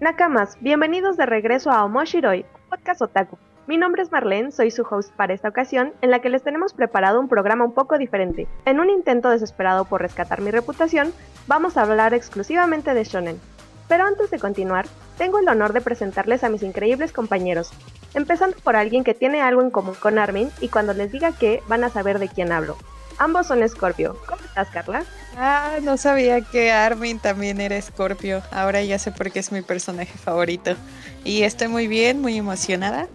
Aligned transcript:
Nakamas, 0.00 0.56
bienvenidos 0.62 1.18
de 1.18 1.26
regreso 1.26 1.70
a 1.70 1.84
Omoshiroi, 1.84 2.46
podcast 2.70 3.02
otaku. 3.02 3.36
Mi 3.66 3.76
nombre 3.76 4.00
es 4.00 4.10
Marlene, 4.10 4.50
soy 4.50 4.70
su 4.70 4.80
host 4.80 5.12
para 5.12 5.34
esta 5.34 5.50
ocasión, 5.50 5.92
en 6.00 6.10
la 6.10 6.20
que 6.20 6.30
les 6.30 6.42
tenemos 6.42 6.72
preparado 6.72 7.20
un 7.20 7.28
programa 7.28 7.66
un 7.66 7.74
poco 7.74 7.98
diferente. 7.98 8.48
En 8.64 8.80
un 8.80 8.88
intento 8.88 9.28
desesperado 9.28 9.84
por 9.84 10.00
rescatar 10.00 10.40
mi 10.40 10.50
reputación, 10.50 11.12
vamos 11.46 11.76
a 11.76 11.82
hablar 11.82 12.14
exclusivamente 12.14 12.94
de 12.94 13.04
shonen. 13.04 13.38
Pero 13.88 14.04
antes 14.04 14.30
de 14.30 14.38
continuar, 14.38 14.86
tengo 15.18 15.38
el 15.38 15.48
honor 15.50 15.74
de 15.74 15.82
presentarles 15.82 16.44
a 16.44 16.48
mis 16.48 16.62
increíbles 16.62 17.12
compañeros, 17.12 17.70
empezando 18.14 18.56
por 18.64 18.76
alguien 18.76 19.04
que 19.04 19.12
tiene 19.12 19.42
algo 19.42 19.60
en 19.60 19.70
común 19.70 19.96
con 20.00 20.18
Armin 20.18 20.48
y 20.62 20.68
cuando 20.68 20.94
les 20.94 21.12
diga 21.12 21.32
que 21.32 21.62
van 21.68 21.84
a 21.84 21.90
saber 21.90 22.18
de 22.18 22.28
quién 22.28 22.52
hablo. 22.52 22.78
Ambos 23.18 23.48
son 23.48 23.68
Scorpio. 23.68 24.16
¿Cómo 24.26 24.39
estás, 24.50 24.68
Carla? 24.68 25.04
Ah, 25.36 25.78
no 25.82 25.96
sabía 25.96 26.40
que 26.40 26.70
Armin 26.70 27.18
también 27.18 27.60
era 27.60 27.80
Scorpio. 27.80 28.42
Ahora 28.50 28.82
ya 28.82 28.98
sé 28.98 29.12
por 29.12 29.30
qué 29.30 29.38
es 29.38 29.52
mi 29.52 29.62
personaje 29.62 30.16
favorito. 30.18 30.72
Y 31.24 31.42
estoy 31.42 31.68
muy 31.68 31.86
bien, 31.86 32.20
muy 32.20 32.36
emocionada 32.36 33.08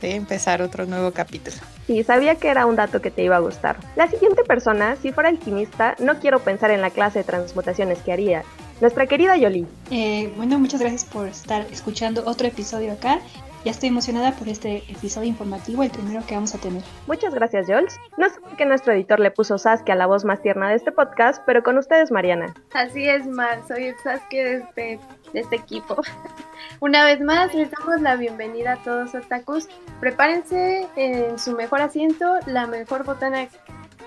de 0.00 0.14
empezar 0.14 0.62
otro 0.62 0.86
nuevo 0.86 1.12
capítulo. 1.12 1.56
Sí, 1.86 2.02
sabía 2.04 2.36
que 2.36 2.48
era 2.48 2.66
un 2.66 2.76
dato 2.76 3.00
que 3.00 3.10
te 3.10 3.22
iba 3.22 3.36
a 3.36 3.40
gustar. 3.40 3.76
La 3.96 4.08
siguiente 4.08 4.42
persona, 4.44 4.96
si 5.00 5.12
fuera 5.12 5.28
alquimista, 5.28 5.96
no 5.98 6.18
quiero 6.18 6.40
pensar 6.40 6.70
en 6.70 6.80
la 6.80 6.90
clase 6.90 7.20
de 7.20 7.24
transmutaciones 7.24 7.98
que 7.98 8.12
haría. 8.12 8.42
Nuestra 8.80 9.06
querida 9.06 9.36
Yoli. 9.36 9.66
Eh, 9.90 10.32
bueno, 10.36 10.58
muchas 10.58 10.80
gracias 10.80 11.04
por 11.04 11.28
estar 11.28 11.66
escuchando 11.70 12.24
otro 12.26 12.48
episodio 12.48 12.92
acá 12.92 13.20
ya 13.64 13.70
estoy 13.70 13.88
emocionada 13.88 14.32
por 14.32 14.48
este 14.48 14.78
episodio 14.88 15.28
informativo, 15.28 15.82
el 15.82 15.90
primero 15.90 16.24
que 16.26 16.34
vamos 16.34 16.54
a 16.54 16.58
tener. 16.58 16.82
Muchas 17.06 17.34
gracias, 17.34 17.66
Jules. 17.66 17.98
No 18.16 18.28
sé 18.28 18.40
por 18.40 18.56
qué 18.56 18.66
nuestro 18.66 18.92
editor 18.92 19.20
le 19.20 19.30
puso 19.30 19.58
Sasuke 19.58 19.90
a 19.90 19.94
la 19.94 20.06
voz 20.06 20.24
más 20.24 20.42
tierna 20.42 20.68
de 20.68 20.76
este 20.76 20.92
podcast, 20.92 21.42
pero 21.46 21.62
con 21.62 21.78
ustedes, 21.78 22.10
Mariana. 22.10 22.54
Así 22.74 23.08
es, 23.08 23.26
Mar, 23.26 23.60
soy 23.68 23.86
el 23.86 23.96
Sasuke 24.02 24.30
de 24.32 24.54
este, 24.56 25.00
de 25.32 25.40
este 25.40 25.56
equipo. 25.56 25.96
Una 26.80 27.04
vez 27.04 27.20
más, 27.20 27.54
les 27.54 27.70
damos 27.70 28.00
la 28.00 28.16
bienvenida 28.16 28.72
a 28.72 28.76
todos 28.82 29.14
otakus. 29.14 29.68
Prepárense 30.00 30.88
en 30.96 31.38
su 31.38 31.52
mejor 31.52 31.80
asiento, 31.82 32.38
la 32.46 32.66
mejor 32.66 33.04
botana 33.04 33.48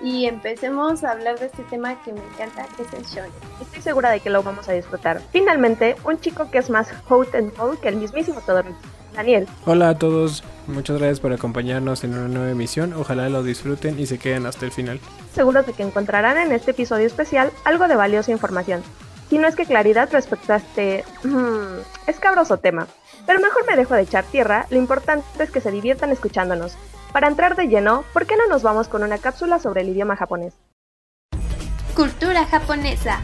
y 0.02 0.26
empecemos 0.26 1.04
a 1.04 1.12
hablar 1.12 1.38
de 1.38 1.46
este 1.46 1.62
tema 1.64 2.00
que 2.02 2.12
me 2.12 2.20
encanta, 2.20 2.66
que 2.76 2.82
es 2.82 2.92
el 2.92 3.02
shonen. 3.04 3.32
Estoy 3.60 3.82
segura 3.82 4.10
de 4.10 4.20
que 4.20 4.30
lo 4.30 4.42
vamos 4.42 4.68
a 4.68 4.72
disfrutar. 4.72 5.20
Finalmente, 5.32 5.96
un 6.04 6.20
chico 6.20 6.50
que 6.50 6.58
es 6.58 6.70
más 6.70 6.92
hot 7.08 7.34
and 7.34 7.54
cold 7.54 7.80
que 7.80 7.88
el 7.88 7.96
mismísimo 7.96 8.40
Todoroki. 8.40 8.74
Daniel. 9.16 9.48
Hola 9.64 9.88
a 9.88 9.98
todos, 9.98 10.44
muchas 10.66 10.98
gracias 10.98 11.20
por 11.20 11.32
acompañarnos 11.32 12.04
en 12.04 12.14
una 12.14 12.28
nueva 12.28 12.50
emisión. 12.50 12.92
Ojalá 12.92 13.28
lo 13.28 13.42
disfruten 13.42 13.98
y 13.98 14.06
se 14.06 14.18
queden 14.18 14.46
hasta 14.46 14.66
el 14.66 14.72
final. 14.72 15.00
Seguro 15.34 15.62
de 15.62 15.72
que 15.72 15.82
encontrarán 15.82 16.36
en 16.38 16.52
este 16.52 16.70
episodio 16.70 17.06
especial 17.06 17.50
algo 17.64 17.88
de 17.88 17.96
valiosa 17.96 18.30
información. 18.30 18.82
Si 19.28 19.38
no 19.38 19.48
es 19.48 19.56
que 19.56 19.66
claridad 19.66 20.08
respecto 20.12 20.52
a 20.52 20.56
este 20.56 21.04
hmm, 21.24 21.80
escabroso 22.06 22.58
tema. 22.58 22.86
Pero 23.26 23.40
mejor 23.40 23.66
me 23.66 23.76
dejo 23.76 23.94
de 23.94 24.02
echar 24.02 24.24
tierra, 24.24 24.66
lo 24.70 24.76
importante 24.76 25.26
es 25.42 25.50
que 25.50 25.60
se 25.60 25.72
diviertan 25.72 26.10
escuchándonos. 26.10 26.76
Para 27.12 27.26
entrar 27.26 27.56
de 27.56 27.66
lleno, 27.66 28.04
¿por 28.12 28.26
qué 28.26 28.36
no 28.36 28.46
nos 28.46 28.62
vamos 28.62 28.88
con 28.88 29.02
una 29.02 29.18
cápsula 29.18 29.58
sobre 29.58 29.80
el 29.80 29.88
idioma 29.88 30.16
japonés? 30.16 30.54
Cultura 31.94 32.44
japonesa. 32.44 33.22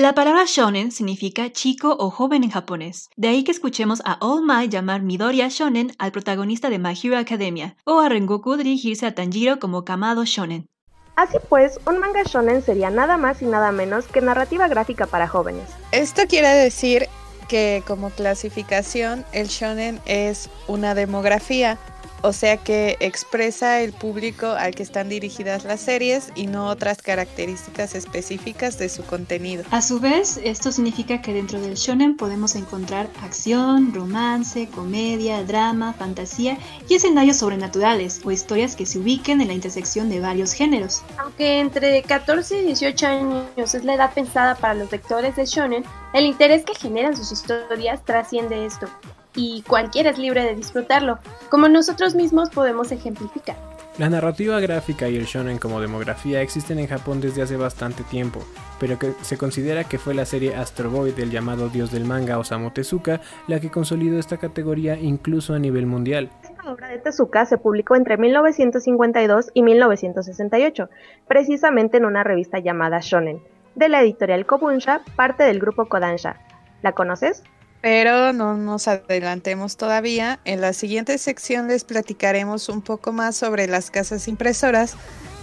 La 0.00 0.14
palabra 0.14 0.44
shonen 0.46 0.92
significa 0.92 1.52
chico 1.52 1.94
o 2.00 2.08
joven 2.08 2.42
en 2.42 2.50
japonés. 2.50 3.10
De 3.18 3.28
ahí 3.28 3.44
que 3.44 3.50
escuchemos 3.50 4.00
a 4.06 4.16
All 4.22 4.42
Might 4.42 4.72
llamar 4.72 5.02
Midoriya 5.02 5.48
Shonen 5.48 5.92
al 5.98 6.10
protagonista 6.10 6.70
de 6.70 6.78
My 6.78 6.94
Hero 6.94 7.18
Academia, 7.18 7.76
o 7.84 8.00
a 8.00 8.08
Rengoku 8.08 8.56
dirigirse 8.56 9.04
a 9.04 9.14
Tanjiro 9.14 9.58
como 9.58 9.84
Kamado 9.84 10.24
Shonen. 10.24 10.70
Así 11.16 11.36
pues, 11.50 11.78
un 11.86 11.98
manga 11.98 12.22
shonen 12.22 12.62
sería 12.62 12.88
nada 12.88 13.18
más 13.18 13.42
y 13.42 13.44
nada 13.44 13.72
menos 13.72 14.06
que 14.06 14.22
narrativa 14.22 14.68
gráfica 14.68 15.04
para 15.04 15.28
jóvenes. 15.28 15.68
Esto 15.92 16.22
quiere 16.26 16.48
decir 16.48 17.06
que 17.46 17.82
como 17.86 18.08
clasificación 18.08 19.26
el 19.32 19.48
shonen 19.48 20.00
es 20.06 20.48
una 20.66 20.94
demografía 20.94 21.76
o 22.22 22.32
sea 22.32 22.56
que 22.56 22.96
expresa 23.00 23.80
el 23.80 23.92
público 23.92 24.46
al 24.46 24.74
que 24.74 24.82
están 24.82 25.08
dirigidas 25.08 25.64
las 25.64 25.80
series 25.80 26.32
y 26.34 26.46
no 26.46 26.66
otras 26.66 27.02
características 27.02 27.94
específicas 27.94 28.78
de 28.78 28.88
su 28.88 29.04
contenido. 29.04 29.64
A 29.70 29.82
su 29.82 30.00
vez, 30.00 30.40
esto 30.42 30.72
significa 30.72 31.22
que 31.22 31.32
dentro 31.32 31.60
del 31.60 31.74
shonen 31.74 32.16
podemos 32.16 32.54
encontrar 32.56 33.08
acción, 33.22 33.92
romance, 33.94 34.68
comedia, 34.68 35.42
drama, 35.44 35.92
fantasía 35.94 36.58
y 36.88 36.94
escenarios 36.94 37.38
sobrenaturales 37.38 38.20
o 38.24 38.30
historias 38.30 38.76
que 38.76 38.86
se 38.86 38.98
ubiquen 38.98 39.40
en 39.40 39.48
la 39.48 39.54
intersección 39.54 40.08
de 40.08 40.20
varios 40.20 40.52
géneros. 40.52 41.02
Aunque 41.18 41.60
entre 41.60 42.02
14 42.02 42.62
y 42.62 42.66
18 42.66 43.06
años 43.06 43.74
es 43.74 43.84
la 43.84 43.94
edad 43.94 44.12
pensada 44.12 44.54
para 44.54 44.74
los 44.74 44.90
lectores 44.90 45.36
de 45.36 45.46
shonen, 45.46 45.84
el 46.12 46.26
interés 46.26 46.64
que 46.64 46.74
generan 46.74 47.16
sus 47.16 47.32
historias 47.32 48.04
trasciende 48.04 48.66
esto 48.66 48.88
y 49.34 49.62
cualquiera 49.62 50.10
es 50.10 50.18
libre 50.18 50.44
de 50.44 50.54
disfrutarlo, 50.54 51.18
como 51.50 51.68
nosotros 51.68 52.14
mismos 52.14 52.50
podemos 52.50 52.92
ejemplificar. 52.92 53.56
La 53.98 54.08
narrativa 54.08 54.58
gráfica 54.60 55.08
y 55.08 55.16
el 55.16 55.26
shonen 55.26 55.58
como 55.58 55.80
demografía 55.80 56.40
existen 56.40 56.78
en 56.78 56.86
Japón 56.86 57.20
desde 57.20 57.42
hace 57.42 57.56
bastante 57.56 58.02
tiempo, 58.04 58.40
pero 58.78 58.98
que 58.98 59.12
se 59.20 59.36
considera 59.36 59.84
que 59.84 59.98
fue 59.98 60.14
la 60.14 60.24
serie 60.24 60.54
Astro 60.54 60.90
Boy 60.90 61.12
del 61.12 61.30
llamado 61.30 61.68
dios 61.68 61.90
del 61.90 62.06
manga 62.06 62.38
Osamu 62.38 62.70
Tezuka 62.70 63.20
la 63.46 63.60
que 63.60 63.70
consolidó 63.70 64.18
esta 64.18 64.38
categoría 64.38 64.96
incluso 64.98 65.52
a 65.52 65.58
nivel 65.58 65.86
mundial. 65.86 66.30
Esta 66.42 66.72
obra 66.72 66.88
de 66.88 66.98
Tezuka 66.98 67.44
se 67.44 67.58
publicó 67.58 67.94
entre 67.94 68.16
1952 68.16 69.50
y 69.52 69.62
1968, 69.62 70.88
precisamente 71.28 71.98
en 71.98 72.06
una 72.06 72.24
revista 72.24 72.58
llamada 72.58 73.00
Shonen, 73.02 73.42
de 73.74 73.88
la 73.90 74.00
editorial 74.00 74.46
Kobunsha, 74.46 75.02
parte 75.14 75.42
del 75.42 75.58
grupo 75.58 75.86
Kodansha. 75.90 76.36
¿La 76.80 76.92
conoces? 76.92 77.42
Pero 77.80 78.32
no 78.32 78.56
nos 78.56 78.88
adelantemos 78.88 79.76
todavía. 79.76 80.40
En 80.44 80.60
la 80.60 80.72
siguiente 80.72 81.16
sección 81.18 81.68
les 81.68 81.84
platicaremos 81.84 82.68
un 82.68 82.82
poco 82.82 83.12
más 83.12 83.36
sobre 83.36 83.66
las 83.66 83.90
casas 83.90 84.28
impresoras, 84.28 84.96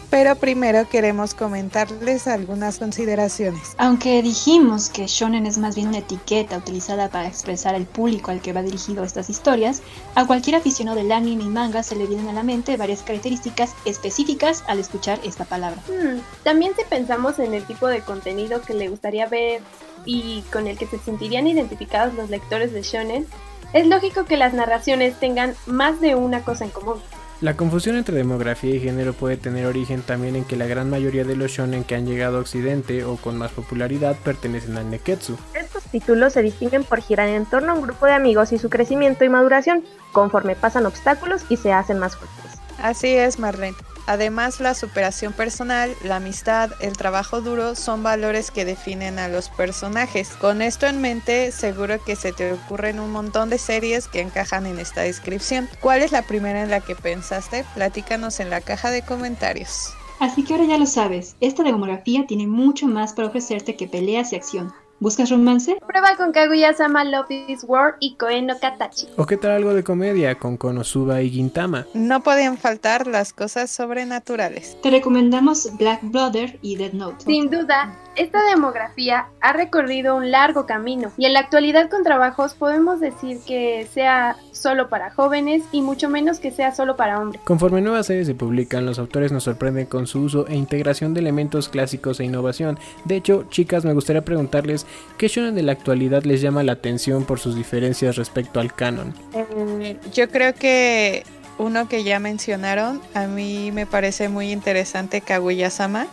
pero 0.10 0.36
primero 0.36 0.88
queremos 0.88 1.34
comentarles 1.34 2.28
algunas 2.28 2.78
consideraciones. 2.78 3.76
Aunque 3.78 4.22
dijimos 4.22 4.90
que 4.90 5.08
shonen 5.08 5.46
es 5.46 5.58
más 5.58 5.76
bien 5.76 5.90
una 5.90 5.98
etiqueta 5.98 6.58
utilizada 6.58 7.10
para 7.10 7.28
expresar 7.28 7.76
el 7.76 7.86
público 7.86 8.32
al 8.32 8.42
que 8.42 8.54
va 8.54 8.62
dirigido 8.62 9.04
estas 9.04 9.30
historias, 9.30 9.82
a 10.16 10.26
cualquier 10.26 10.58
aficionado 10.58 10.98
del 10.98 11.12
anime 11.12 11.44
y 11.44 11.48
manga 11.48 11.84
se 11.84 11.96
le 11.96 12.06
vienen 12.06 12.30
a 12.30 12.34
la 12.34 12.44
mente 12.44 12.78
varias 12.78 13.02
características 13.02 13.74
específicas 13.86 14.64
al 14.68 14.80
escuchar 14.80 15.20
esta 15.24 15.46
palabra. 15.46 15.82
Hmm, 15.88 16.20
también 16.44 16.74
si 16.78 16.84
pensamos 16.86 17.40
en 17.40 17.54
el 17.54 17.66
tipo 17.66 17.88
de 17.88 18.02
contenido 18.02 18.62
que 18.62 18.74
le 18.74 18.88
gustaría 18.88 19.28
ver 19.28 19.62
y 20.08 20.44
con 20.52 20.66
el 20.66 20.78
que 20.78 20.88
se 20.88 20.98
sentirían 20.98 21.46
identificados 21.46 22.16
los 22.16 22.32
lectores 22.32 22.74
de 22.74 22.82
shonen, 22.82 23.28
es 23.74 23.86
lógico 23.86 24.26
que 24.26 24.38
las 24.38 24.54
narraciones 24.54 25.20
tengan 25.20 25.54
más 25.68 26.02
de 26.02 26.16
una 26.16 26.42
cosa 26.42 26.64
en 26.64 26.72
común. 26.72 26.96
La 27.40 27.56
confusión 27.56 27.98
entre 27.98 28.18
demografía 28.18 28.74
y 28.74 28.80
género 28.80 29.14
puede 29.14 29.38
tener 29.38 29.68
origen 29.68 30.02
también 30.02 30.36
en 30.36 30.44
que 30.44 30.56
la 30.56 30.66
gran 30.66 30.90
mayoría 30.90 31.24
de 31.24 31.36
los 31.36 31.52
shonen 31.52 31.84
que 31.84 31.94
han 31.94 32.08
llegado 32.08 32.38
a 32.38 32.42
Occidente 32.42 33.04
o 33.04 33.18
con 33.18 33.38
más 33.38 33.52
popularidad 33.52 34.16
pertenecen 34.24 34.76
al 34.76 34.90
neketsu. 34.90 35.38
Estos 35.54 35.84
títulos 35.84 36.34
se 36.34 36.42
distinguen 36.42 36.84
por 36.84 37.00
girar 37.02 37.30
en 37.30 37.46
torno 37.46 37.74
a 37.74 37.76
un 37.76 37.84
grupo 37.84 38.08
de 38.08 38.14
amigos 38.14 38.54
y 38.54 38.58
su 38.58 38.70
crecimiento 38.72 39.24
y 39.24 39.30
maduración, 39.30 39.84
conforme 40.14 40.56
pasan 40.56 40.88
obstáculos 40.88 41.44
y 41.50 41.58
se 41.58 41.72
hacen 41.74 42.00
más 42.00 42.16
fuertes. 42.16 42.60
Así 42.80 43.10
es, 43.10 43.38
Marlene. 43.38 43.78
Además, 44.08 44.62
la 44.62 44.74
superación 44.74 45.34
personal, 45.34 45.94
la 46.04 46.16
amistad, 46.16 46.72
el 46.80 46.96
trabajo 46.96 47.42
duro 47.42 47.76
son 47.76 48.04
valores 48.04 48.52
que 48.52 48.64
definen 48.64 49.20
a 49.20 49.28
los 49.28 49.50
personajes. 49.50 50.30
Con 50.30 50.62
esto 50.62 50.88
en 50.88 51.02
mente, 51.02 51.52
seguro 51.52 52.04
que 52.04 52.16
se 52.16 52.32
te 52.32 52.54
ocurren 52.54 53.02
un 53.02 53.12
montón 53.12 53.50
de 53.50 53.58
series 53.58 54.08
que 54.08 54.22
encajan 54.22 54.66
en 54.66 54.80
esta 54.80 55.02
descripción. 55.02 55.68
¿Cuál 55.82 56.02
es 56.02 56.14
la 56.14 56.22
primera 56.22 56.64
en 56.64 56.72
la 56.72 56.80
que 56.80 56.96
pensaste? 56.96 57.66
Platícanos 57.76 58.40
en 58.40 58.50
la 58.50 58.62
caja 58.62 58.92
de 58.92 59.02
comentarios. 59.02 59.94
Así 60.20 60.44
que 60.44 60.54
ahora 60.54 60.66
ya 60.66 60.78
lo 60.78 60.88
sabes, 60.88 61.36
esta 61.42 61.62
demografía 61.64 62.26
tiene 62.26 62.48
mucho 62.48 62.88
más 62.88 63.14
para 63.14 63.28
ofrecerte 63.28 63.76
que 63.76 63.88
peleas 63.88 64.34
y 64.34 64.38
acción. 64.38 64.74
¿Buscas 65.00 65.30
romance? 65.30 65.78
Prueba 65.86 66.16
con 66.18 66.32
Kaguya-sama 66.32 67.04
Love 67.04 67.30
is 67.30 67.64
War 67.68 67.98
y 68.00 68.16
Koen 68.16 68.48
no 68.48 68.60
Katachi. 68.60 69.08
¿O 69.16 69.28
qué 69.28 69.38
tal 69.38 69.52
algo 69.52 69.76
de 69.76 69.84
comedia 69.84 70.34
con 70.40 70.58
Konosuba 70.58 71.22
y 71.22 71.30
Gintama? 71.30 71.86
No 71.94 72.24
podían 72.24 72.58
faltar 72.58 73.06
las 73.06 73.32
cosas 73.32 73.70
sobrenaturales. 73.70 74.76
Te 74.82 74.90
recomendamos 74.90 75.70
Black 75.78 76.00
Brother 76.02 76.58
y 76.64 76.78
Dead 76.78 76.94
Note. 76.94 77.26
Sin 77.26 77.52
duda, 77.52 77.96
esta 78.16 78.44
demografía 78.50 79.28
ha 79.40 79.54
recorrido 79.54 80.16
un 80.16 80.32
largo 80.32 80.66
camino 80.66 81.12
y 81.16 81.26
en 81.26 81.34
la 81.34 81.42
actualidad 81.42 81.92
con 81.92 82.02
trabajos 82.02 82.56
podemos 82.56 83.00
decir 83.00 83.38
que 83.46 83.88
sea 83.94 84.36
solo 84.52 84.90
para 84.90 85.12
jóvenes 85.12 85.64
y 85.72 85.84
mucho 85.84 86.10
menos 86.10 86.40
que 86.40 86.50
sea 86.50 86.74
solo 86.74 86.96
para 86.96 87.20
hombres. 87.20 87.40
Conforme 87.44 87.82
nuevas 87.82 88.08
series 88.08 88.26
se 88.26 88.34
publican, 88.34 88.88
los 88.88 88.98
autores 88.98 89.32
nos 89.32 89.44
sorprenden 89.44 89.86
con 89.86 90.08
su 90.08 90.22
uso 90.22 90.48
e 90.48 90.56
integración 90.56 91.14
de 91.14 91.20
elementos 91.20 91.70
clásicos 91.70 92.20
e 92.20 92.24
innovación. 92.24 92.80
De 93.06 93.16
hecho, 93.16 93.46
chicas, 93.50 93.86
me 93.86 93.94
gustaría 93.94 94.26
preguntarles 94.26 94.87
qué 95.18 95.28
shonen 95.28 95.56
de 95.56 95.64
la 95.64 95.72
actualidad 95.72 96.24
les 96.24 96.42
llama 96.42 96.64
la 96.64 96.74
atención 96.74 97.26
por 97.26 97.40
sus 97.40 97.56
diferencias 97.56 98.16
respecto 98.16 98.60
al 98.60 98.74
canon. 98.74 99.14
Eh, 99.34 99.98
yo 100.14 100.30
creo 100.30 100.54
que 100.54 101.24
uno 101.58 101.88
que 101.90 102.04
ya 102.04 102.20
mencionaron, 102.20 103.02
a 103.14 103.28
mí 103.28 103.72
me 103.72 103.86
parece 103.86 104.30
muy 104.30 104.52
interesante 104.52 105.22
Kaguya-sama 105.22 106.08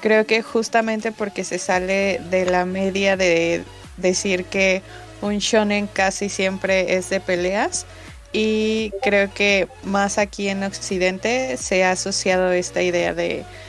Creo 0.00 0.26
que 0.26 0.42
justamente 0.42 1.10
porque 1.12 1.44
se 1.44 1.58
sale 1.58 2.20
de 2.30 2.46
la 2.46 2.64
media 2.64 3.16
de 3.16 3.64
decir 3.96 4.44
que 4.44 4.82
un 5.22 5.38
shonen 5.38 5.88
casi 5.88 6.28
siempre 6.28 6.94
es 6.94 7.10
de 7.10 7.18
peleas 7.18 7.84
y 8.32 8.92
creo 9.02 9.32
que 9.32 9.66
más 9.82 10.18
aquí 10.18 10.48
en 10.48 10.62
Occidente 10.62 11.56
se 11.56 11.82
ha 11.82 11.92
asociado 11.92 12.52
esta 12.52 12.82
idea 12.82 13.12
de 13.12 13.44
mm, 13.44 13.67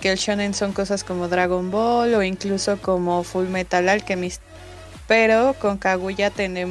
que 0.00 0.10
el 0.10 0.18
shonen 0.18 0.54
son 0.54 0.72
cosas 0.72 1.04
como 1.04 1.28
Dragon 1.28 1.70
Ball 1.70 2.14
o 2.14 2.22
incluso 2.22 2.78
como 2.80 3.22
Full 3.24 3.48
Metal 3.48 3.88
Alchemist. 3.88 4.42
Pero 5.06 5.54
con 5.60 5.78
Kaguya 5.78 6.30
tenemos 6.30 6.64